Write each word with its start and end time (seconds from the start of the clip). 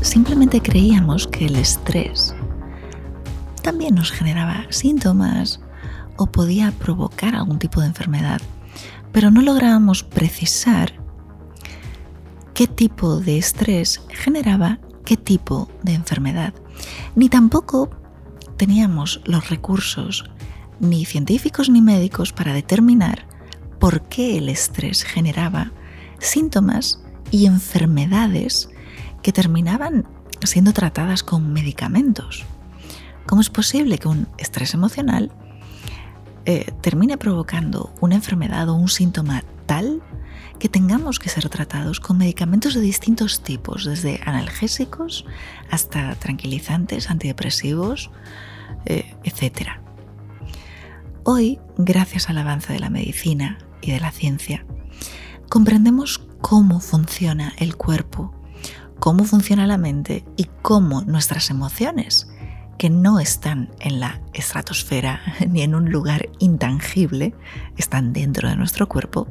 Simplemente 0.00 0.60
creíamos 0.60 1.26
que 1.26 1.46
el 1.46 1.56
estrés 1.56 2.36
también 3.62 3.96
nos 3.96 4.12
generaba 4.12 4.66
síntomas 4.70 5.60
o 6.16 6.26
podía 6.26 6.70
provocar 6.70 7.34
algún 7.34 7.58
tipo 7.58 7.80
de 7.80 7.88
enfermedad, 7.88 8.40
pero 9.10 9.32
no 9.32 9.42
lográbamos 9.42 10.04
precisar 10.04 10.92
qué 12.54 12.68
tipo 12.68 13.16
de 13.16 13.38
estrés 13.38 14.02
generaba 14.08 14.78
qué 15.04 15.16
tipo 15.16 15.68
de 15.82 15.94
enfermedad, 15.94 16.54
ni 17.16 17.28
tampoco 17.28 17.90
teníamos 18.56 19.20
los 19.24 19.50
recursos 19.50 20.30
ni 20.78 21.04
científicos 21.06 21.70
ni 21.70 21.80
médicos 21.80 22.32
para 22.32 22.52
determinar 22.52 23.26
por 23.80 24.02
qué 24.02 24.38
el 24.38 24.48
estrés 24.48 25.02
generaba 25.02 25.72
síntomas 26.20 27.00
y 27.32 27.46
enfermedades 27.46 28.68
que 29.24 29.32
terminaban 29.32 30.06
siendo 30.42 30.74
tratadas 30.74 31.22
con 31.22 31.50
medicamentos. 31.50 32.44
¿Cómo 33.26 33.40
es 33.40 33.48
posible 33.48 33.96
que 33.96 34.06
un 34.06 34.28
estrés 34.36 34.74
emocional 34.74 35.32
eh, 36.44 36.70
termine 36.82 37.16
provocando 37.16 37.94
una 38.02 38.16
enfermedad 38.16 38.68
o 38.68 38.74
un 38.74 38.90
síntoma 38.90 39.42
tal 39.64 40.02
que 40.58 40.68
tengamos 40.68 41.18
que 41.18 41.30
ser 41.30 41.48
tratados 41.48 42.00
con 42.00 42.18
medicamentos 42.18 42.74
de 42.74 42.82
distintos 42.82 43.42
tipos, 43.42 43.86
desde 43.86 44.20
analgésicos 44.26 45.24
hasta 45.70 46.14
tranquilizantes, 46.16 47.08
antidepresivos, 47.08 48.10
eh, 48.84 49.16
etc. 49.24 49.70
Hoy, 51.22 51.58
gracias 51.78 52.28
al 52.28 52.36
avance 52.36 52.74
de 52.74 52.78
la 52.78 52.90
medicina 52.90 53.56
y 53.80 53.90
de 53.92 54.00
la 54.00 54.10
ciencia, 54.10 54.66
comprendemos 55.48 56.18
cómo 56.42 56.80
funciona 56.80 57.54
el 57.56 57.74
cuerpo, 57.76 58.33
cómo 59.04 59.24
funciona 59.24 59.66
la 59.66 59.76
mente 59.76 60.24
y 60.34 60.48
cómo 60.62 61.02
nuestras 61.02 61.50
emociones, 61.50 62.26
que 62.78 62.88
no 62.88 63.20
están 63.20 63.68
en 63.80 64.00
la 64.00 64.22
estratosfera 64.32 65.20
ni 65.46 65.60
en 65.60 65.74
un 65.74 65.90
lugar 65.90 66.30
intangible, 66.38 67.34
están 67.76 68.14
dentro 68.14 68.48
de 68.48 68.56
nuestro 68.56 68.88
cuerpo, 68.88 69.28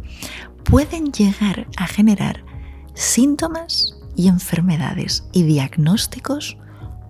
pueden 0.63 1.11
llegar 1.11 1.65
a 1.75 1.87
generar 1.87 2.45
síntomas 2.93 3.99
y 4.15 4.27
enfermedades 4.27 5.23
y 5.31 5.41
diagnósticos 5.41 6.55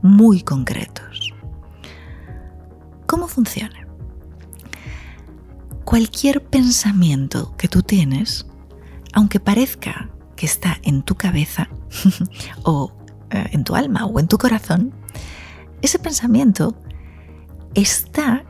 muy 0.02 0.42
concretos. 0.42 1.34
¿Cómo 3.08 3.28
funciona? 3.28 3.90
Cualquier 5.84 6.42
pensamiento 6.42 7.58
que 7.58 7.68
tú 7.68 7.82
tienes, 7.82 8.46
aunque 9.12 9.42
parezca 9.42 10.12
que 10.38 10.46
está 10.46 10.80
en 10.84 11.04
tu 11.04 11.16
cabeza 11.16 11.68
o 12.64 12.92
eh, 13.30 13.50
en 13.52 13.64
tu 13.64 13.76
alma 13.76 14.06
o 14.06 14.20
en 14.20 14.28
tu 14.28 14.38
corazón, 14.38 14.94
ese 15.82 16.00
pensamiento 16.00 16.76
está 17.74 18.44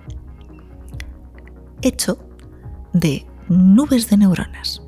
hecho 1.82 2.18
de 2.94 3.26
nubes 3.50 4.10
de 4.10 4.18
neuronas. 4.18 4.82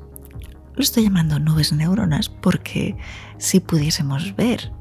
Lo 0.74 0.82
estoy 0.82 1.04
llamando 1.04 1.38
nubes 1.38 1.70
de 1.70 1.76
neuronas 1.76 2.28
porque 2.28 2.96
si 3.38 3.60
pudiésemos 3.60 4.36
ver 4.36 4.72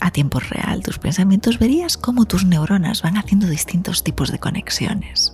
a 0.00 0.10
tiempo 0.10 0.38
real 0.38 0.82
tus 0.82 0.98
pensamientos, 0.98 1.58
verías 1.58 1.96
cómo 1.96 2.24
tus 2.24 2.44
neuronas 2.44 3.02
van 3.02 3.16
haciendo 3.16 3.48
distintos 3.48 4.04
tipos 4.04 4.30
de 4.30 4.38
conexiones. 4.38 5.32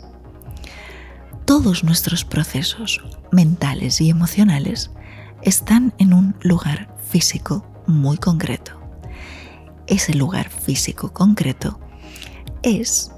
Todos 1.45 1.85
nuestros 1.85 2.25
procesos 2.25 3.03
mentales 3.31 4.01
y 4.01 4.09
emocionales 4.09 4.91
están 5.45 5.93
en 5.99 6.15
un 6.15 6.35
lugar 6.41 6.89
físico 7.07 7.67
muy 7.87 8.17
concreto. 8.17 8.81
Ese 9.87 10.15
lugar 10.15 10.49
físico 10.49 11.13
concreto 11.13 11.79
es 12.63 13.13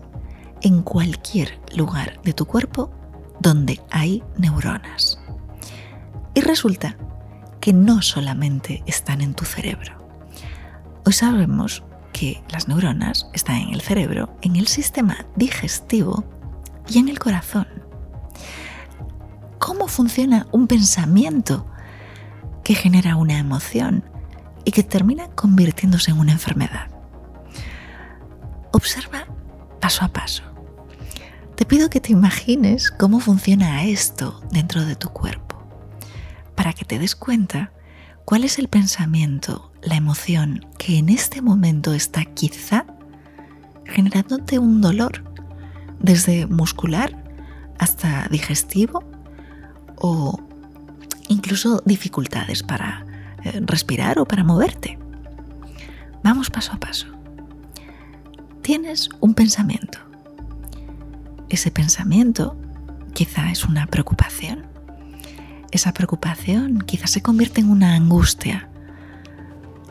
en 0.61 0.83
cualquier 0.83 1.61
lugar 1.75 2.21
de 2.25 2.33
tu 2.33 2.45
cuerpo 2.45 2.91
donde 3.41 3.81
hay 3.91 4.25
neuronas. 4.37 5.21
Y 6.34 6.41
resulta 6.41 6.97
que 7.61 7.73
no 7.73 8.03
solamente 8.03 8.83
están 8.87 9.21
en 9.21 9.34
tu 9.34 9.45
cerebro. 9.45 9.95
Hoy 11.05 11.12
sabemos 11.12 11.84
que 12.12 12.43
las 12.51 12.67
neuronas 12.67 13.28
están 13.34 13.56
en 13.56 13.75
el 13.75 13.83
cerebro, 13.83 14.37
en 14.43 14.56
el 14.56 14.67
sistema 14.67 15.27
digestivo 15.37 16.25
y 16.89 16.99
en 16.99 17.09
el 17.09 17.21
corazón. 17.21 17.69
¿Cómo 19.61 19.87
funciona 19.87 20.49
un 20.51 20.67
pensamiento 20.67 21.67
que 22.66 22.75
genera 22.75 23.15
una 23.15 23.38
emoción 23.38 24.03
y 24.65 24.72
que 24.72 24.82
termina 24.82 25.28
convirtiéndose 25.28 26.10
en 26.10 26.19
una 26.19 26.32
enfermedad? 26.32 26.88
Observa 28.72 29.28
paso 29.81 30.04
a 30.04 30.09
paso. 30.09 30.43
Te 31.54 31.65
pido 31.65 31.88
que 31.91 32.00
te 32.00 32.10
imagines 32.10 32.91
cómo 32.91 33.21
funciona 33.21 33.84
esto 33.84 34.43
dentro 34.50 34.84
de 34.84 34.97
tu 34.97 35.10
cuerpo 35.10 35.65
para 36.56 36.72
que 36.72 36.84
te 36.84 36.99
des 36.99 37.15
cuenta 37.15 37.71
cuál 38.25 38.43
es 38.43 38.59
el 38.59 38.66
pensamiento, 38.66 39.71
la 39.81 39.94
emoción 39.94 40.66
que 40.77 40.98
en 40.98 41.09
este 41.09 41.43
momento 41.43 41.94
está 41.94 42.25
quizá 42.25 42.84
generándote 43.84 44.59
un 44.59 44.81
dolor, 44.81 45.22
desde 46.00 46.48
muscular 46.48 47.16
hasta 47.78 48.27
digestivo 48.28 49.04
o 49.98 50.46
incluso 51.29 51.83
dificultades 51.85 52.63
para 52.63 53.05
eh, 53.45 53.61
respirar 53.65 54.19
o 54.19 54.27
para 54.27 54.45
moverte. 54.45 54.99
Vamos 56.23 56.51
paso 56.51 56.73
a 56.73 56.81
paso. 56.81 57.07
Tienes 58.63 59.09
un 59.21 59.35
pensamiento. 59.35 59.99
Ese 61.49 61.71
pensamiento 61.71 62.57
quizá 63.15 63.51
es 63.51 63.65
una 63.65 63.87
preocupación 63.87 64.77
esa 65.77 65.93
preocupación 65.93 66.81
quizás 66.81 67.11
se 67.11 67.23
convierte 67.23 67.61
en 67.61 67.71
una 67.71 67.95
angustia. 67.95 68.71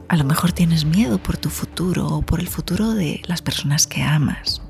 A 0.08 0.18
lo 0.18 0.24
mejor 0.24 0.52
tienes 0.52 0.84
miedo 0.84 1.18
por 1.18 1.38
tu 1.38 1.50
futuro 1.50 2.08
o 2.08 2.22
por 2.22 2.40
el 2.40 2.48
futuro 2.48 2.94
de 2.94 3.22
las 3.28 3.42
personas 3.42 3.86
que 3.86 4.02
amas. 4.02 4.62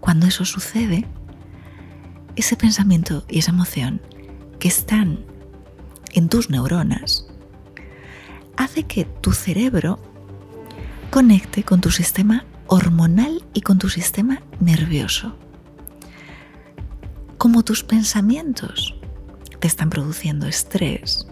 Cuando 0.00 0.26
eso 0.26 0.44
sucede, 0.44 1.06
ese 2.36 2.56
pensamiento 2.56 3.24
y 3.28 3.40
esa 3.40 3.50
emoción 3.50 4.00
que 4.58 4.68
están 4.68 5.20
en 6.16 6.30
tus 6.30 6.48
neuronas 6.50 7.26
hace 8.56 8.84
que 8.84 9.04
tu 9.04 9.32
cerebro 9.32 10.00
conecte 11.10 11.62
con 11.62 11.80
tu 11.82 11.90
sistema 11.90 12.46
hormonal 12.66 13.44
y 13.52 13.60
con 13.60 13.78
tu 13.78 13.90
sistema 13.90 14.42
nervioso. 14.58 15.36
Como 17.36 17.62
tus 17.62 17.84
pensamientos 17.84 18.94
te 19.60 19.68
están 19.68 19.90
produciendo 19.90 20.46
estrés, 20.46 21.26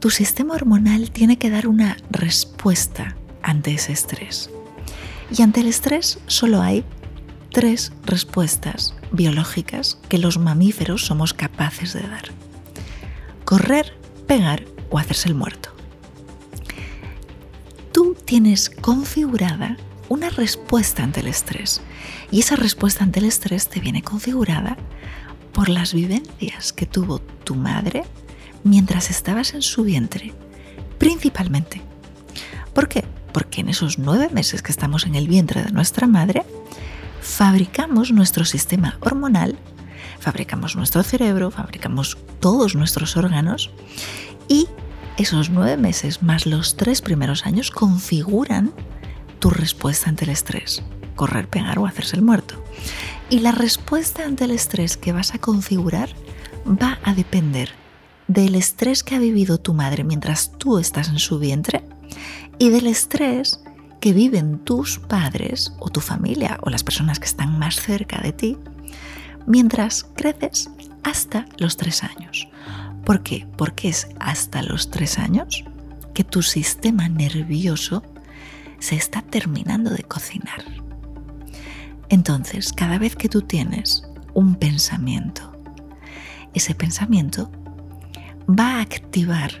tu 0.00 0.08
sistema 0.08 0.54
hormonal 0.54 1.10
tiene 1.10 1.38
que 1.38 1.50
dar 1.50 1.68
una 1.68 1.98
respuesta 2.10 3.16
ante 3.42 3.74
ese 3.74 3.92
estrés. 3.92 4.50
Y 5.30 5.42
ante 5.42 5.60
el 5.60 5.66
estrés 5.66 6.18
solo 6.26 6.62
hay 6.62 6.84
tres 7.52 7.92
respuestas 8.04 8.94
biológicas 9.12 9.98
que 10.08 10.18
los 10.18 10.38
mamíferos 10.38 11.04
somos 11.04 11.34
capaces 11.34 11.92
de 11.92 12.00
dar. 12.00 12.24
Correr, 13.44 13.96
pegar 14.26 14.64
o 14.90 14.98
hacerse 14.98 15.28
el 15.28 15.34
muerto. 15.34 15.70
Tú 17.92 18.16
tienes 18.24 18.70
configurada 18.70 19.76
una 20.08 20.30
respuesta 20.30 21.02
ante 21.02 21.20
el 21.20 21.28
estrés 21.28 21.80
y 22.30 22.40
esa 22.40 22.56
respuesta 22.56 23.04
ante 23.04 23.20
el 23.20 23.26
estrés 23.26 23.68
te 23.68 23.80
viene 23.80 24.02
configurada 24.02 24.76
por 25.52 25.68
las 25.68 25.94
vivencias 25.94 26.72
que 26.72 26.86
tuvo 26.86 27.18
tu 27.18 27.54
madre 27.54 28.04
mientras 28.62 29.10
estabas 29.10 29.54
en 29.54 29.62
su 29.62 29.84
vientre, 29.84 30.34
principalmente. 30.98 31.80
¿Por 32.74 32.88
qué? 32.88 33.04
Porque 33.32 33.62
en 33.62 33.68
esos 33.68 33.98
nueve 33.98 34.28
meses 34.30 34.60
que 34.60 34.72
estamos 34.72 35.06
en 35.06 35.14
el 35.14 35.28
vientre 35.28 35.62
de 35.62 35.70
nuestra 35.70 36.06
madre, 36.06 36.44
fabricamos 37.22 38.12
nuestro 38.12 38.44
sistema 38.44 38.98
hormonal, 39.00 39.56
fabricamos 40.20 40.76
nuestro 40.76 41.02
cerebro, 41.02 41.50
fabricamos 41.50 42.18
todos 42.40 42.74
nuestros 42.74 43.16
órganos 43.16 43.70
y 44.48 44.68
esos 45.16 45.50
nueve 45.50 45.76
meses 45.76 46.22
más 46.22 46.46
los 46.46 46.76
tres 46.76 47.00
primeros 47.00 47.46
años 47.46 47.70
configuran 47.70 48.72
tu 49.38 49.50
respuesta 49.50 50.10
ante 50.10 50.24
el 50.24 50.30
estrés, 50.30 50.82
correr, 51.14 51.48
pegar 51.48 51.78
o 51.78 51.86
hacerse 51.86 52.16
el 52.16 52.22
muerto. 52.22 52.62
Y 53.30 53.40
la 53.40 53.52
respuesta 53.52 54.24
ante 54.24 54.44
el 54.44 54.50
estrés 54.50 54.96
que 54.96 55.12
vas 55.12 55.34
a 55.34 55.38
configurar 55.38 56.10
va 56.66 56.98
a 57.02 57.14
depender 57.14 57.70
del 58.28 58.54
estrés 58.54 59.02
que 59.02 59.14
ha 59.14 59.18
vivido 59.18 59.58
tu 59.58 59.72
madre 59.72 60.04
mientras 60.04 60.52
tú 60.58 60.78
estás 60.78 61.08
en 61.08 61.18
su 61.18 61.38
vientre 61.38 61.84
y 62.58 62.70
del 62.70 62.86
estrés 62.86 63.60
que 64.00 64.12
viven 64.12 64.58
tus 64.58 64.98
padres 64.98 65.72
o 65.78 65.88
tu 65.88 66.00
familia 66.00 66.58
o 66.62 66.70
las 66.70 66.84
personas 66.84 67.18
que 67.18 67.26
están 67.26 67.58
más 67.58 67.76
cerca 67.76 68.20
de 68.20 68.32
ti 68.32 68.58
mientras 69.46 70.04
creces 70.14 70.70
hasta 71.02 71.46
los 71.58 71.76
tres 71.76 72.02
años. 72.02 72.48
¿Por 73.06 73.22
qué? 73.22 73.46
Porque 73.56 73.88
es 73.88 74.08
hasta 74.18 74.62
los 74.62 74.90
tres 74.90 75.20
años 75.20 75.64
que 76.12 76.24
tu 76.24 76.42
sistema 76.42 77.08
nervioso 77.08 78.02
se 78.80 78.96
está 78.96 79.22
terminando 79.22 79.90
de 79.90 80.02
cocinar. 80.02 80.64
Entonces, 82.08 82.72
cada 82.72 82.98
vez 82.98 83.14
que 83.14 83.28
tú 83.28 83.42
tienes 83.42 84.02
un 84.34 84.56
pensamiento, 84.56 85.56
ese 86.52 86.74
pensamiento 86.74 87.48
va 88.48 88.78
a 88.78 88.80
activar 88.80 89.52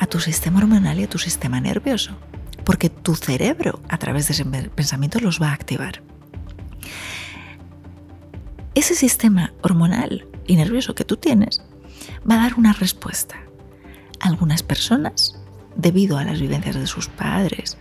a 0.00 0.06
tu 0.06 0.18
sistema 0.18 0.58
hormonal 0.58 0.98
y 0.98 1.04
a 1.04 1.08
tu 1.08 1.18
sistema 1.18 1.60
nervioso, 1.60 2.16
porque 2.64 2.90
tu 2.90 3.14
cerebro 3.14 3.82
a 3.88 3.98
través 3.98 4.26
de 4.26 4.32
ese 4.32 4.44
pensamiento 4.44 5.20
los 5.20 5.40
va 5.40 5.50
a 5.50 5.54
activar. 5.54 6.02
Ese 8.74 8.96
sistema 8.96 9.54
hormonal 9.62 10.26
y 10.48 10.56
nervioso 10.56 10.96
que 10.96 11.04
tú 11.04 11.16
tienes 11.16 11.62
va 12.28 12.36
a 12.36 12.42
dar 12.42 12.54
una 12.54 12.72
respuesta. 12.72 13.36
Algunas 14.20 14.62
personas, 14.62 15.38
debido 15.76 16.18
a 16.18 16.24
las 16.24 16.40
vivencias 16.40 16.76
de 16.76 16.86
sus 16.86 17.08
padres 17.08 17.76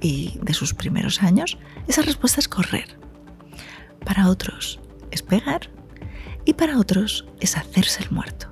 y 0.00 0.38
de 0.42 0.54
sus 0.54 0.74
primeros 0.74 1.22
años, 1.22 1.58
esa 1.86 2.02
respuesta 2.02 2.40
es 2.40 2.48
correr. 2.48 2.98
Para 4.04 4.28
otros 4.28 4.80
es 5.10 5.22
pegar 5.22 5.70
y 6.44 6.54
para 6.54 6.78
otros 6.78 7.26
es 7.40 7.56
hacerse 7.56 8.02
el 8.02 8.10
muerto. 8.10 8.48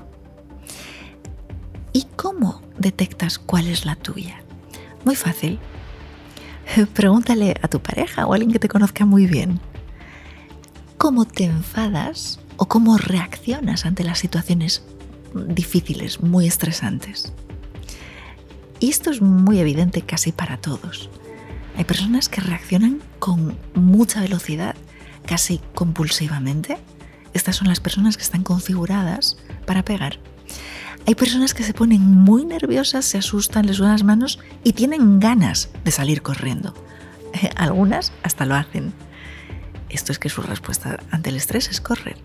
¿Y 1.93 2.06
cómo 2.16 2.62
detectas 2.78 3.38
cuál 3.38 3.66
es 3.66 3.84
la 3.84 3.96
tuya? 3.96 4.43
Muy 5.04 5.16
fácil. 5.16 5.58
Pregúntale 6.94 7.56
a 7.62 7.69
tu 7.69 7.81
pareja 7.81 8.26
o 8.26 8.32
a 8.32 8.36
alguien 8.36 8.52
que 8.52 8.58
te 8.60 8.69
conozca 8.69 9.04
muy 9.06 9.26
bien. 9.26 9.60
¿Cómo 10.98 11.25
te 11.25 11.44
enfadas 11.44 12.38
o 12.58 12.66
cómo 12.66 12.98
reaccionas 12.98 13.86
ante 13.86 14.04
las 14.04 14.19
situaciones 14.19 14.84
difíciles, 15.35 16.21
muy 16.21 16.47
estresantes? 16.47 17.32
Y 18.81 18.88
esto 18.88 19.11
es 19.11 19.21
muy 19.21 19.59
evidente 19.59 20.03
casi 20.03 20.32
para 20.32 20.56
todos. 20.56 21.11
Hay 21.77 21.85
personas 21.85 22.29
que 22.29 22.41
reaccionan 22.41 23.00
con 23.19 23.56
mucha 23.75 24.21
velocidad, 24.21 24.75
casi 25.27 25.61
compulsivamente. 25.75 26.79
Estas 27.35 27.56
son 27.56 27.69
las 27.69 27.81
personas 27.81 28.17
que 28.17 28.23
están 28.23 28.43
configuradas 28.43 29.37
para 29.67 29.85
pegar. 29.85 30.19
Hay 31.06 31.15
personas 31.15 31.55
que 31.55 31.62
se 31.62 31.75
ponen 31.75 32.03
muy 32.03 32.44
nerviosas, 32.44 33.05
se 33.05 33.19
asustan, 33.19 33.67
les 33.67 33.77
suenan 33.77 33.94
las 33.94 34.05
manos 34.05 34.38
y 34.65 34.73
tienen 34.73 35.21
ganas 35.21 35.71
de 35.85 35.91
salir 35.91 36.23
corriendo. 36.23 36.75
Algunas 37.56 38.12
hasta 38.23 38.47
lo 38.47 38.55
hacen. 38.55 38.93
Esto 39.88 40.12
es 40.12 40.19
que 40.19 40.29
su 40.29 40.43
respuesta 40.43 41.00
ante 41.11 41.31
el 41.31 41.37
estrés 41.37 41.69
es 41.69 41.81
correr. 41.81 42.17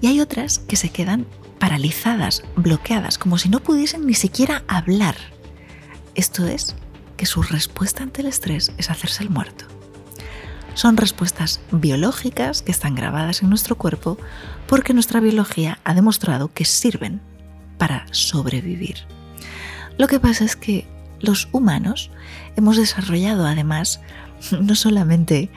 Y 0.00 0.06
hay 0.08 0.20
otras 0.20 0.58
que 0.58 0.76
se 0.76 0.90
quedan 0.90 1.26
paralizadas, 1.58 2.42
bloqueadas, 2.56 3.18
como 3.18 3.38
si 3.38 3.48
no 3.48 3.60
pudiesen 3.60 4.06
ni 4.06 4.14
siquiera 4.14 4.64
hablar. 4.68 5.16
Esto 6.14 6.46
es 6.46 6.76
que 7.16 7.26
su 7.26 7.42
respuesta 7.42 8.02
ante 8.02 8.22
el 8.22 8.28
estrés 8.28 8.72
es 8.78 8.90
hacerse 8.90 9.22
el 9.22 9.30
muerto. 9.30 9.66
Son 10.74 10.96
respuestas 10.96 11.60
biológicas 11.70 12.62
que 12.62 12.72
están 12.72 12.94
grabadas 12.94 13.42
en 13.42 13.48
nuestro 13.48 13.76
cuerpo 13.76 14.18
porque 14.66 14.92
nuestra 14.92 15.20
biología 15.20 15.78
ha 15.84 15.94
demostrado 15.94 16.48
que 16.52 16.64
sirven 16.64 17.20
para 17.78 18.06
sobrevivir. 18.10 18.96
Lo 19.98 20.08
que 20.08 20.18
pasa 20.18 20.44
es 20.44 20.56
que 20.56 20.86
los 21.20 21.48
humanos 21.52 22.10
hemos 22.56 22.76
desarrollado 22.76 23.46
además 23.46 24.00
no 24.60 24.74
solamente 24.74 25.50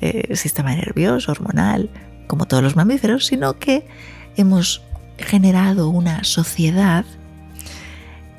eh, 0.00 0.34
sistema 0.34 0.74
nervioso, 0.74 1.30
hormonal, 1.30 1.90
como 2.26 2.46
todos 2.46 2.62
los 2.62 2.76
mamíferos, 2.76 3.26
sino 3.26 3.58
que 3.58 3.86
hemos 4.36 4.82
generado 5.18 5.88
una 5.88 6.24
sociedad 6.24 7.04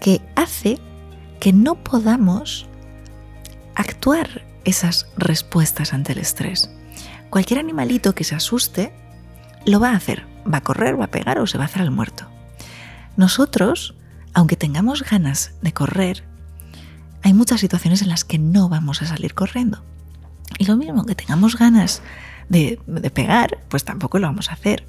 que 0.02 0.22
hace 0.36 0.80
que 1.40 1.54
no 1.54 1.76
podamos 1.76 2.68
actuar 3.76 4.44
esas 4.64 5.08
respuestas 5.18 5.94
ante 5.94 6.14
el 6.14 6.20
estrés. 6.20 6.70
Cualquier 7.30 7.60
animalito 7.60 8.16
que 8.16 8.24
se 8.24 8.36
asuste 8.36 8.94
lo 9.66 9.80
va 9.80 9.92
a 9.92 9.96
hacer, 9.96 10.26
va 10.52 10.60
a 10.60 10.64
correr, 10.64 11.00
va 11.00 11.06
a 11.06 11.12
pegar 11.12 11.40
o 11.40 11.48
se 11.48 11.58
va 11.58 11.66
a 11.66 11.68
hacer 11.68 11.82
al 11.82 11.92
muerto. 11.92 12.30
Nosotros, 13.18 13.96
aunque 14.34 14.56
tengamos 14.56 15.04
ganas 15.04 15.54
de 15.62 15.74
correr, 15.74 16.24
hay 17.24 17.34
muchas 17.34 17.60
situaciones 17.60 18.02
en 18.02 18.10
las 18.10 18.24
que 18.24 18.38
no 18.38 18.70
vamos 18.70 19.02
a 19.02 19.08
salir 19.08 19.34
corriendo. 19.34 19.84
Y 20.60 20.66
lo 20.66 20.78
mismo, 20.78 21.06
que 21.06 21.16
tengamos 21.16 21.58
ganas 21.58 22.02
de, 22.50 22.80
pegar, 23.14 23.60
pues 23.70 23.84
tampoco 23.84 24.20
lo 24.20 24.28
vamos 24.28 24.50
a 24.50 24.54
hacer. 24.54 24.86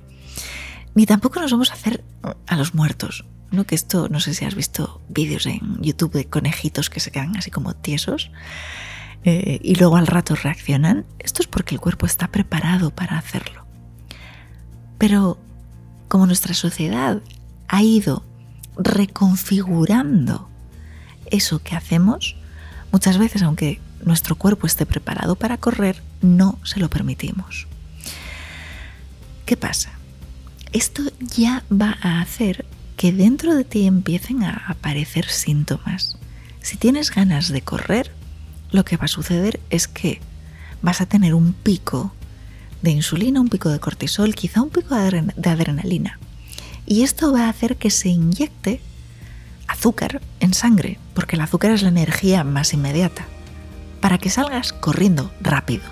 Ni 0.96 1.04
tampoco 1.04 1.40
nos 1.40 1.52
vamos 1.52 1.70
a 1.70 1.74
hacer 1.74 2.02
a 2.46 2.56
los 2.56 2.74
muertos. 2.74 3.26
¿no? 3.50 3.64
Que 3.64 3.74
esto, 3.74 4.08
no 4.08 4.18
sé 4.18 4.32
si 4.32 4.46
has 4.46 4.54
visto 4.54 5.02
vídeos 5.10 5.44
en 5.44 5.80
YouTube 5.82 6.12
de 6.14 6.24
conejitos 6.24 6.88
que 6.88 7.00
se 7.00 7.10
quedan 7.10 7.36
así 7.36 7.50
como 7.50 7.74
tiesos 7.74 8.30
eh, 9.22 9.60
y 9.62 9.74
luego 9.74 9.98
al 9.98 10.06
rato 10.06 10.34
reaccionan. 10.34 11.04
Esto 11.18 11.42
es 11.42 11.48
porque 11.48 11.74
el 11.74 11.82
cuerpo 11.82 12.06
está 12.06 12.28
preparado 12.28 12.90
para 12.90 13.18
hacerlo. 13.18 13.66
Pero 14.96 15.38
como 16.08 16.24
nuestra 16.24 16.54
sociedad 16.54 17.20
ha 17.68 17.82
ido 17.82 18.24
reconfigurando 18.78 20.48
eso 21.30 21.58
que 21.62 21.76
hacemos, 21.76 22.36
muchas 22.90 23.18
veces, 23.18 23.42
aunque 23.42 23.82
nuestro 24.02 24.36
cuerpo 24.36 24.66
esté 24.66 24.86
preparado 24.86 25.36
para 25.36 25.58
correr, 25.58 26.02
no 26.22 26.58
se 26.64 26.80
lo 26.80 26.88
permitimos. 26.88 27.66
¿Qué 29.44 29.58
pasa? 29.58 29.95
Esto 30.72 31.02
ya 31.20 31.64
va 31.70 31.96
a 32.02 32.20
hacer 32.20 32.64
que 32.96 33.12
dentro 33.12 33.54
de 33.54 33.64
ti 33.64 33.86
empiecen 33.86 34.42
a 34.42 34.64
aparecer 34.68 35.26
síntomas. 35.26 36.18
Si 36.60 36.76
tienes 36.76 37.10
ganas 37.10 37.48
de 37.48 37.62
correr, 37.62 38.10
lo 38.70 38.84
que 38.84 38.96
va 38.96 39.04
a 39.04 39.08
suceder 39.08 39.60
es 39.70 39.86
que 39.86 40.20
vas 40.82 41.00
a 41.00 41.06
tener 41.06 41.34
un 41.34 41.52
pico 41.52 42.12
de 42.82 42.90
insulina, 42.90 43.40
un 43.40 43.48
pico 43.48 43.68
de 43.68 43.80
cortisol, 43.80 44.34
quizá 44.34 44.62
un 44.62 44.70
pico 44.70 44.94
de 44.94 45.50
adrenalina. 45.50 46.18
Y 46.86 47.02
esto 47.02 47.32
va 47.32 47.46
a 47.46 47.48
hacer 47.48 47.76
que 47.76 47.90
se 47.90 48.08
inyecte 48.08 48.80
azúcar 49.66 50.20
en 50.40 50.54
sangre, 50.54 50.98
porque 51.14 51.36
el 51.36 51.42
azúcar 51.42 51.72
es 51.72 51.82
la 51.82 51.88
energía 51.88 52.44
más 52.44 52.72
inmediata, 52.72 53.26
para 54.00 54.18
que 54.18 54.30
salgas 54.30 54.72
corriendo 54.72 55.32
rápido. 55.40 55.84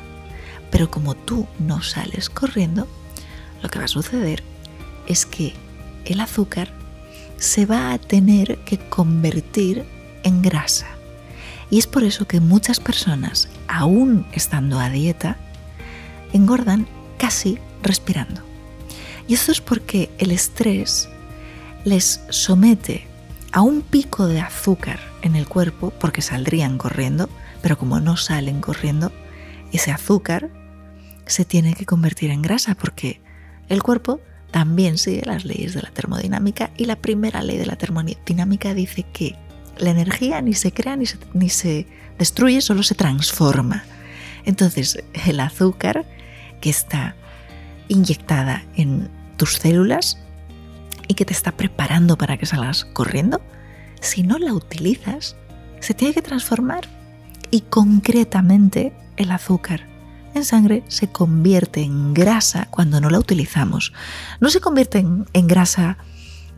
Pero 0.70 0.90
como 0.90 1.14
tú 1.14 1.46
no 1.58 1.82
sales 1.82 2.28
corriendo, 2.28 2.88
lo 3.62 3.68
que 3.68 3.78
va 3.78 3.86
a 3.86 3.88
suceder 3.88 4.42
es 5.06 5.26
que 5.26 5.54
el 6.04 6.20
azúcar 6.20 6.70
se 7.36 7.66
va 7.66 7.92
a 7.92 7.98
tener 7.98 8.58
que 8.58 8.78
convertir 8.78 9.84
en 10.22 10.42
grasa. 10.42 10.86
Y 11.70 11.78
es 11.78 11.86
por 11.86 12.04
eso 12.04 12.26
que 12.26 12.40
muchas 12.40 12.80
personas, 12.80 13.48
aún 13.68 14.26
estando 14.32 14.78
a 14.78 14.90
dieta, 14.90 15.36
engordan 16.32 16.86
casi 17.18 17.58
respirando. 17.82 18.42
Y 19.26 19.34
esto 19.34 19.52
es 19.52 19.60
porque 19.60 20.10
el 20.18 20.30
estrés 20.30 21.08
les 21.84 22.20
somete 22.28 23.06
a 23.52 23.62
un 23.62 23.82
pico 23.82 24.26
de 24.26 24.40
azúcar 24.40 24.98
en 25.22 25.36
el 25.36 25.46
cuerpo 25.46 25.90
porque 26.00 26.22
saldrían 26.22 26.76
corriendo, 26.76 27.28
pero 27.62 27.78
como 27.78 28.00
no 28.00 28.16
salen 28.16 28.60
corriendo, 28.60 29.12
ese 29.72 29.90
azúcar 29.90 30.50
se 31.26 31.44
tiene 31.44 31.74
que 31.74 31.86
convertir 31.86 32.30
en 32.30 32.42
grasa 32.42 32.74
porque 32.74 33.20
el 33.68 33.82
cuerpo 33.82 34.20
también 34.54 34.98
sigue 34.98 35.22
las 35.26 35.44
leyes 35.44 35.74
de 35.74 35.82
la 35.82 35.90
termodinámica 35.90 36.70
y 36.76 36.84
la 36.84 36.94
primera 36.94 37.42
ley 37.42 37.58
de 37.58 37.66
la 37.66 37.74
termodinámica 37.74 38.72
dice 38.72 39.04
que 39.12 39.34
la 39.78 39.90
energía 39.90 40.40
ni 40.42 40.54
se 40.54 40.70
crea 40.70 40.94
ni 40.94 41.06
se, 41.06 41.18
ni 41.32 41.48
se 41.48 41.88
destruye, 42.20 42.60
solo 42.60 42.84
se 42.84 42.94
transforma. 42.94 43.82
Entonces 44.44 45.02
el 45.26 45.40
azúcar 45.40 46.06
que 46.60 46.70
está 46.70 47.16
inyectada 47.88 48.62
en 48.76 49.10
tus 49.38 49.54
células 49.54 50.20
y 51.08 51.14
que 51.14 51.24
te 51.24 51.32
está 51.32 51.50
preparando 51.50 52.16
para 52.16 52.36
que 52.36 52.46
salgas 52.46 52.84
corriendo, 52.84 53.40
si 54.00 54.22
no 54.22 54.38
la 54.38 54.54
utilizas, 54.54 55.34
se 55.80 55.94
tiene 55.94 56.14
que 56.14 56.22
transformar. 56.22 56.84
Y 57.50 57.62
concretamente 57.62 58.92
el 59.16 59.32
azúcar 59.32 59.88
en 60.34 60.44
sangre 60.44 60.84
se 60.88 61.08
convierte 61.08 61.82
en 61.82 62.14
grasa 62.14 62.68
cuando 62.70 63.00
no 63.00 63.10
la 63.10 63.18
utilizamos. 63.18 63.92
No 64.40 64.50
se 64.50 64.60
convierte 64.60 64.98
en, 64.98 65.46
grasa 65.46 65.98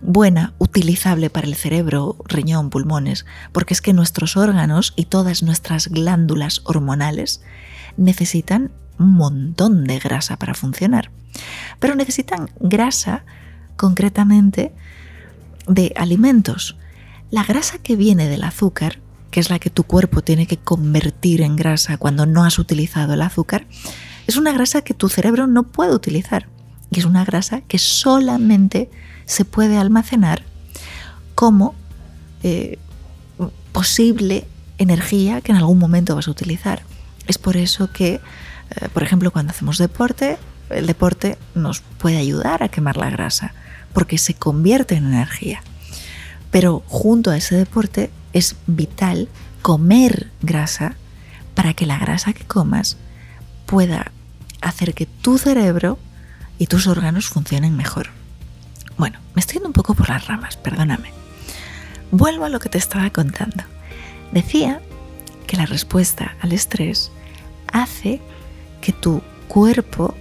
buena, 0.02 0.54
utilizable 0.59 1.30
para 1.30 1.47
el 1.47 1.54
cerebro, 1.54 2.16
riñón, 2.26 2.71
pulmones, 2.71 3.26
porque 3.52 3.75
es 3.75 3.80
que 3.80 3.92
nuestros 3.92 4.37
órganos 4.37 4.92
y 4.97 5.06
todas 5.06 5.42
nuestras 5.42 5.88
glándulas 5.88 6.62
hormonales 6.64 7.42
necesitan 7.97 8.73
un 8.99 9.14
montón 9.14 9.85
de 9.85 9.99
grasa 9.99 10.38
para 10.38 10.54
funcionar. 10.54 11.11
Pero 11.78 11.95
necesitan 11.95 12.50
grasa 12.61 13.25
concretamente 13.76 14.75
de 15.66 15.92
alimentos. 15.97 16.76
La 17.30 17.45
grasa 17.45 17.78
que 17.78 17.97
viene 17.97 18.28
del 18.28 18.45
azúcar, 18.45 19.00
que 19.37 19.40
es 19.40 19.50
la 19.50 19.59
que 19.59 19.69
tu 19.69 19.83
cuerpo 19.83 20.23
tiene 20.23 20.47
que 20.47 20.57
convertir 20.57 21.43
en 21.43 21.57
grasa 21.57 21.99
cuando 21.99 22.25
no 22.25 22.45
has 22.45 22.59
utilizado 22.59 23.12
el 23.12 23.21
azúcar, 23.21 23.66
es 24.26 24.38
una 24.38 24.50
grasa 24.50 24.81
que 24.81 24.95
tu 24.95 25.11
cerebro 25.11 25.47
no 25.47 25.64
puede 25.64 25.95
utilizar. 25.95 26.49
Y 26.90 27.00
es 27.00 27.05
una 27.05 27.23
grasa 27.23 27.61
que 27.61 27.76
solamente 27.78 28.88
se 29.26 29.45
puede 29.45 29.76
almacenar 29.76 30.43
como 31.35 31.75
eh, 32.43 32.78
posible 33.73 34.47
energía 34.78 35.43
que 35.43 35.52
en 35.52 35.59
algún 35.59 35.78
momento 35.78 36.16
vas 36.16 36.28
a 36.28 36.31
utilizar. 36.31 36.81
Es 37.26 37.37
por 37.37 37.59
eso 37.59 37.93
que, 37.93 38.14
eh, 38.14 38.88
por 38.95 39.02
ejemplo, 39.02 39.31
cuando 39.33 39.50
hacemos 39.50 39.76
deporte, 39.76 40.38
el 40.71 40.87
deporte 40.87 41.37
nos 41.55 41.81
puede 41.81 42.16
ayudar 42.16 42.62
a 42.62 42.69
quemar 42.69 42.97
la 42.97 43.11
grasa, 43.11 43.52
porque 43.93 44.16
se 44.16 44.33
convierte 44.33 44.95
en 44.95 45.09
energía. 45.09 45.61
Pero 46.56 46.82
junto 46.86 47.30
a 47.30 47.36
ese 47.36 47.54
deporte 47.54 48.10
es 48.32 48.56
vital 48.66 49.28
comer 49.60 50.30
grasa 50.40 50.96
para 51.54 51.75
que 51.75 51.84
la 51.84 51.98
grasa 51.98 52.32
que 52.32 52.46
comas 52.46 52.96
pueda 53.66 54.10
hacer 54.62 54.94
que 54.94 55.04
tu 55.04 55.36
cerebro 55.36 55.98
y 56.58 56.68
tus 56.68 56.86
órganos 56.86 57.26
funcionen 57.28 57.76
mejor. 57.76 58.08
Bueno, 58.96 59.18
me 59.34 59.40
estoy 59.40 59.56
yendo 59.56 59.68
un 59.68 59.75
poco 59.75 59.92
por 59.92 60.08
las 60.08 60.28
ramas, 60.28 60.56
perdóname. 60.56 61.12
Vuelvo 62.10 62.46
a 62.46 62.48
lo 62.48 62.58
que 62.58 62.70
te 62.70 62.78
estaba 62.78 63.10
contando. 63.10 63.64
Decía 64.32 64.80
que 65.46 65.58
la 65.58 65.66
respuesta 65.66 66.36
al 66.40 66.52
estrés 66.52 67.12
hace 67.70 68.22
que 68.80 68.94
tu 68.94 69.20
cuerpo 69.46 70.14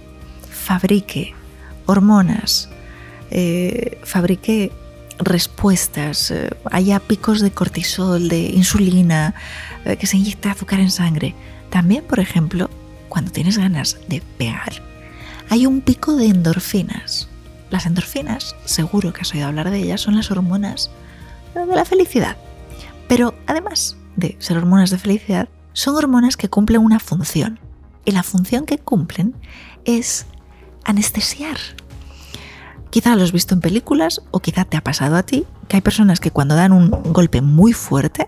fabrique 0.50 1.34
hormonas, 1.86 2.68
eh, 3.30 3.98
fabrique 4.04 4.70
respuestas, 5.18 6.30
eh, 6.30 6.50
haya 6.70 7.00
picos 7.00 7.40
de 7.40 7.50
cortisol, 7.50 8.28
de 8.28 8.40
insulina, 8.40 9.34
eh, 9.84 9.96
que 9.96 10.06
se 10.06 10.16
inyecte 10.16 10.48
azúcar 10.48 10.80
en 10.80 10.90
sangre. 10.90 11.34
También, 11.70 12.04
por 12.04 12.20
ejemplo, 12.20 12.70
cuando 13.08 13.30
tienes 13.30 13.58
ganas 13.58 13.98
de 14.08 14.22
pegar, 14.38 14.82
hay 15.48 15.66
un 15.66 15.80
pico 15.80 16.16
de 16.16 16.26
endorfinas. 16.26 17.28
Las 17.70 17.86
endorfinas, 17.86 18.54
seguro 18.64 19.12
que 19.12 19.22
has 19.22 19.34
oído 19.34 19.46
hablar 19.46 19.70
de 19.70 19.78
ellas, 19.78 20.00
son 20.00 20.16
las 20.16 20.30
hormonas 20.30 20.90
de 21.54 21.66
la 21.66 21.84
felicidad. 21.84 22.36
Pero 23.08 23.34
además 23.46 23.96
de 24.16 24.36
ser 24.38 24.56
hormonas 24.56 24.90
de 24.90 24.98
felicidad, 24.98 25.48
son 25.72 25.96
hormonas 25.96 26.36
que 26.36 26.48
cumplen 26.48 26.80
una 26.80 26.98
función. 26.98 27.58
Y 28.04 28.12
la 28.12 28.22
función 28.22 28.66
que 28.66 28.78
cumplen 28.78 29.34
es 29.84 30.26
anestesiar. 30.84 31.58
Quizá 32.96 33.14
lo 33.14 33.24
has 33.24 33.32
visto 33.32 33.52
en 33.52 33.60
películas 33.60 34.22
o 34.30 34.40
quizá 34.40 34.64
te 34.64 34.78
ha 34.78 34.80
pasado 34.80 35.16
a 35.16 35.22
ti 35.22 35.44
que 35.68 35.76
hay 35.76 35.82
personas 35.82 36.18
que 36.18 36.30
cuando 36.30 36.54
dan 36.54 36.72
un 36.72 36.88
golpe 37.12 37.42
muy 37.42 37.74
fuerte 37.74 38.26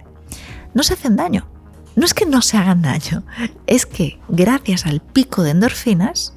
no 0.75 0.83
se 0.83 0.93
hacen 0.93 1.17
daño. 1.17 1.49
No 1.97 2.05
es 2.05 2.13
que 2.13 2.27
no 2.27 2.43
se 2.43 2.59
hagan 2.59 2.83
daño, 2.83 3.23
es 3.67 3.87
que 3.87 4.21
gracias 4.29 4.85
al 4.85 5.01
pico 5.01 5.43
de 5.43 5.53
endorfinas 5.53 6.35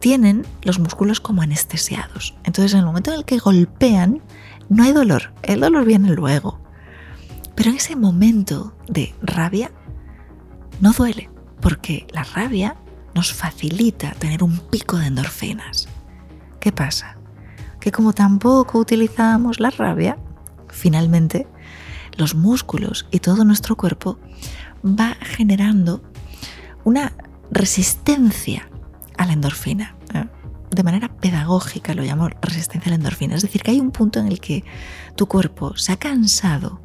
tienen 0.00 0.44
los 0.62 0.80
músculos 0.80 1.20
como 1.20 1.40
anestesiados. 1.42 2.34
Entonces 2.42 2.72
en 2.72 2.80
el 2.80 2.86
momento 2.86 3.12
en 3.12 3.18
el 3.18 3.24
que 3.24 3.38
golpean 3.38 4.22
no 4.68 4.82
hay 4.82 4.90
dolor, 4.90 5.32
el 5.44 5.60
dolor 5.60 5.84
viene 5.84 6.10
luego. 6.10 6.58
Pero 7.54 7.70
en 7.70 7.76
ese 7.76 7.94
momento 7.94 8.74
de 8.88 9.14
rabia 9.22 9.70
no 10.80 10.92
duele, 10.92 11.30
porque 11.60 12.08
la 12.10 12.24
rabia 12.24 12.74
nos 13.14 13.32
facilita 13.32 14.14
tener 14.14 14.42
un 14.42 14.58
pico 14.58 14.96
de 14.96 15.06
endorfinas. 15.06 15.86
¿Qué 16.58 16.72
pasa? 16.72 17.17
Que 17.80 17.92
como 17.92 18.12
tampoco 18.12 18.78
utilizamos 18.78 19.60
la 19.60 19.70
rabia, 19.70 20.18
finalmente 20.68 21.46
los 22.16 22.34
músculos 22.34 23.06
y 23.10 23.20
todo 23.20 23.44
nuestro 23.44 23.76
cuerpo 23.76 24.18
va 24.84 25.16
generando 25.20 26.02
una 26.84 27.12
resistencia 27.50 28.68
a 29.16 29.26
la 29.26 29.32
endorfina. 29.32 29.96
¿eh? 30.14 30.26
De 30.70 30.82
manera 30.82 31.08
pedagógica 31.08 31.94
lo 31.94 32.02
llamo 32.02 32.28
resistencia 32.42 32.88
a 32.88 32.90
la 32.90 32.96
endorfina. 32.96 33.36
Es 33.36 33.42
decir, 33.42 33.62
que 33.62 33.70
hay 33.70 33.80
un 33.80 33.90
punto 33.90 34.20
en 34.20 34.26
el 34.26 34.40
que 34.40 34.64
tu 35.16 35.26
cuerpo 35.26 35.76
se 35.76 35.92
ha 35.92 35.96
cansado 35.96 36.80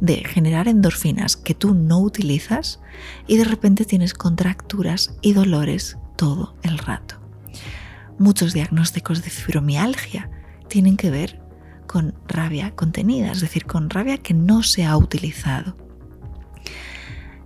de 0.00 0.24
generar 0.24 0.68
endorfinas 0.68 1.36
que 1.36 1.54
tú 1.54 1.74
no 1.74 2.00
utilizas 2.00 2.80
y 3.26 3.36
de 3.36 3.44
repente 3.44 3.84
tienes 3.84 4.14
contracturas 4.14 5.14
y 5.22 5.32
dolores 5.32 5.96
todo 6.16 6.56
el 6.62 6.78
rato. 6.78 7.21
Muchos 8.22 8.52
diagnósticos 8.52 9.24
de 9.24 9.30
fibromialgia 9.30 10.30
tienen 10.68 10.96
que 10.96 11.10
ver 11.10 11.40
con 11.88 12.14
rabia 12.28 12.70
contenida, 12.70 13.32
es 13.32 13.40
decir, 13.40 13.66
con 13.66 13.90
rabia 13.90 14.16
que 14.16 14.32
no 14.32 14.62
se 14.62 14.84
ha 14.84 14.96
utilizado. 14.96 15.76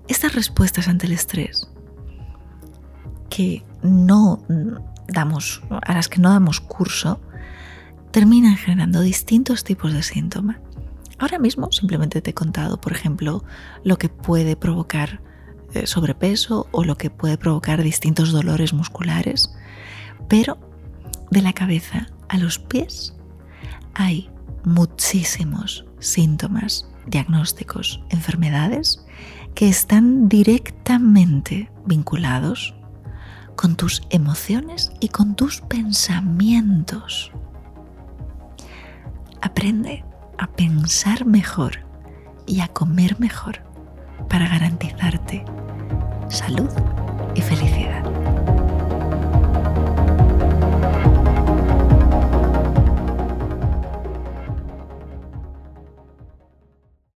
Estas 0.07 0.35
respuestas 0.35 0.87
ante 0.89 1.07
el 1.07 1.13
estrés 1.13 1.71
que 3.31 3.65
no 3.81 4.45
damos, 5.09 5.63
a 5.71 5.95
las 5.95 6.11
que 6.11 6.21
no 6.21 6.29
damos 6.29 6.61
curso, 6.61 7.23
terminan 8.11 8.59
generando 8.59 9.01
distintos 9.01 9.65
tipos 9.65 9.95
de 9.95 10.03
síntomas. 10.03 10.59
Ahora 11.17 11.39
mismo 11.39 11.73
simplemente 11.73 12.21
te 12.21 12.33
he 12.33 12.35
contado, 12.35 12.79
por 12.83 12.93
ejemplo, 12.93 13.45
lo 13.83 13.97
que 13.97 14.11
puede 14.11 14.57
provocar 14.57 15.23
eh, 15.73 15.87
sobrepeso 15.87 16.69
o 16.71 16.85
lo 16.85 16.99
que 16.99 17.09
puede 17.09 17.39
provocar 17.39 17.83
distintos 17.83 18.31
dolores 18.31 18.75
musculares, 18.75 19.57
pero 20.29 20.66
de 21.31 21.43
la 21.43 21.53
cabeza 21.53 22.07
a 22.29 22.39
los 22.39 22.59
pies 22.59 23.15
hay 23.95 24.29
muchísimos 24.65 25.87
síntomas, 26.01 26.87
diagnósticos, 27.07 28.03
enfermedades 28.11 29.05
que 29.55 29.69
están 29.69 30.29
directamente 30.29 31.71
vinculados 31.87 32.75
con 33.57 33.77
tus 33.77 34.03
emociones 34.11 34.93
y 35.01 35.09
con 35.09 35.35
tus 35.35 35.63
pensamientos. 35.63 37.33
Aprende 39.41 40.05
a 40.37 40.47
pensar 40.49 41.25
mejor 41.25 41.87
y 42.47 42.61
a 42.61 42.69
comer 42.69 43.19
mejor 43.19 43.61
para 44.29 44.49
garantizarte 44.49 45.45
salud 46.29 46.69
y 47.35 47.41
felicidad. 47.41 47.76